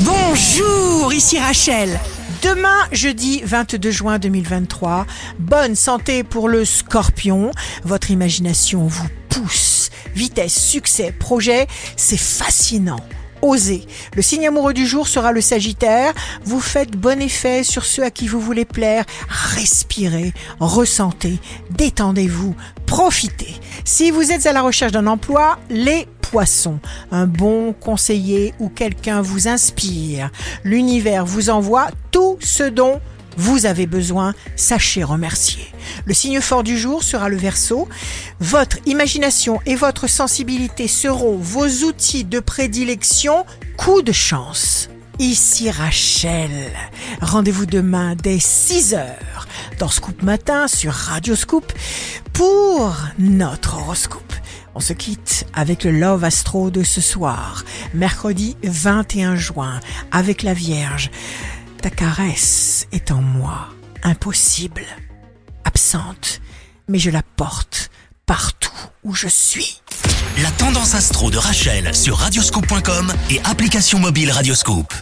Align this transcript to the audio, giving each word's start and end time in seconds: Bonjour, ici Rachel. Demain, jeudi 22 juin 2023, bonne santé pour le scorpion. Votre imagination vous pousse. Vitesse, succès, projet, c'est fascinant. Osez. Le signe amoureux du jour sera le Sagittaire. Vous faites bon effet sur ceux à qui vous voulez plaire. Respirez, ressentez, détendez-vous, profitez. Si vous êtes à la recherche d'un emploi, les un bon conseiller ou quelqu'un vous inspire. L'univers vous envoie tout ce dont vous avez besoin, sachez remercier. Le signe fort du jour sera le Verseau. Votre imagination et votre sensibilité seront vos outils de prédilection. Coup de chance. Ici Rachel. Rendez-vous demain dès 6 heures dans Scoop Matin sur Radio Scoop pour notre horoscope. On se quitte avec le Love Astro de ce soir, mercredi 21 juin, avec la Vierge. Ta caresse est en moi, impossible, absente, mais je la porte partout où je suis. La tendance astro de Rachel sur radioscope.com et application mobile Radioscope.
Bonjour, 0.00 1.12
ici 1.12 1.38
Rachel. 1.38 2.00
Demain, 2.42 2.78
jeudi 2.90 3.42
22 3.44 3.92
juin 3.92 4.18
2023, 4.18 5.06
bonne 5.38 5.76
santé 5.76 6.24
pour 6.24 6.48
le 6.48 6.64
scorpion. 6.64 7.52
Votre 7.84 8.10
imagination 8.10 8.88
vous 8.88 9.06
pousse. 9.28 9.90
Vitesse, 10.16 10.60
succès, 10.60 11.14
projet, 11.16 11.68
c'est 11.96 12.16
fascinant. 12.16 12.98
Osez. 13.40 13.86
Le 14.16 14.22
signe 14.22 14.48
amoureux 14.48 14.74
du 14.74 14.84
jour 14.84 15.06
sera 15.06 15.30
le 15.30 15.40
Sagittaire. 15.40 16.12
Vous 16.44 16.60
faites 16.60 16.96
bon 16.96 17.22
effet 17.22 17.62
sur 17.62 17.84
ceux 17.84 18.02
à 18.02 18.10
qui 18.10 18.26
vous 18.26 18.40
voulez 18.40 18.64
plaire. 18.64 19.04
Respirez, 19.28 20.32
ressentez, 20.58 21.38
détendez-vous, 21.70 22.56
profitez. 22.86 23.54
Si 23.84 24.10
vous 24.10 24.32
êtes 24.32 24.46
à 24.46 24.52
la 24.52 24.62
recherche 24.62 24.92
d'un 24.92 25.06
emploi, 25.06 25.60
les 25.70 26.08
un 27.12 27.26
bon 27.26 27.72
conseiller 27.72 28.54
ou 28.58 28.68
quelqu'un 28.68 29.22
vous 29.22 29.46
inspire. 29.48 30.30
L'univers 30.64 31.24
vous 31.24 31.50
envoie 31.50 31.88
tout 32.10 32.38
ce 32.40 32.64
dont 32.64 33.00
vous 33.36 33.66
avez 33.66 33.86
besoin, 33.86 34.34
sachez 34.56 35.02
remercier. 35.02 35.66
Le 36.04 36.14
signe 36.14 36.40
fort 36.40 36.62
du 36.62 36.78
jour 36.78 37.02
sera 37.02 37.28
le 37.28 37.36
Verseau. 37.36 37.88
Votre 38.40 38.78
imagination 38.86 39.60
et 39.66 39.74
votre 39.74 40.08
sensibilité 40.08 40.86
seront 40.88 41.36
vos 41.36 41.66
outils 41.66 42.24
de 42.24 42.40
prédilection. 42.40 43.44
Coup 43.76 44.02
de 44.02 44.12
chance. 44.12 44.88
Ici 45.18 45.70
Rachel. 45.70 46.50
Rendez-vous 47.20 47.66
demain 47.66 48.14
dès 48.20 48.38
6 48.40 48.94
heures 48.94 49.48
dans 49.78 49.88
Scoop 49.88 50.22
Matin 50.22 50.68
sur 50.68 50.92
Radio 50.92 51.34
Scoop 51.36 51.72
pour 52.32 52.96
notre 53.18 53.78
horoscope. 53.78 54.32
On 54.74 54.80
se 54.80 54.92
quitte 54.92 55.46
avec 55.54 55.84
le 55.84 55.92
Love 55.92 56.24
Astro 56.24 56.70
de 56.70 56.82
ce 56.82 57.00
soir, 57.00 57.64
mercredi 57.92 58.56
21 58.64 59.36
juin, 59.36 59.78
avec 60.10 60.42
la 60.42 60.52
Vierge. 60.52 61.10
Ta 61.80 61.90
caresse 61.90 62.88
est 62.90 63.12
en 63.12 63.22
moi, 63.22 63.68
impossible, 64.02 64.84
absente, 65.64 66.40
mais 66.88 66.98
je 66.98 67.10
la 67.10 67.22
porte 67.22 67.90
partout 68.26 68.72
où 69.04 69.14
je 69.14 69.28
suis. 69.28 69.80
La 70.42 70.50
tendance 70.50 70.94
astro 70.94 71.30
de 71.30 71.38
Rachel 71.38 71.94
sur 71.94 72.16
radioscope.com 72.16 73.12
et 73.30 73.40
application 73.44 74.00
mobile 74.00 74.32
Radioscope. 74.32 74.92